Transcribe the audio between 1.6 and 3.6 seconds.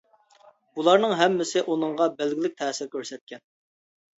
ئۇنىڭغا بەلگىلىك تەسىر كۆرسەتكەن.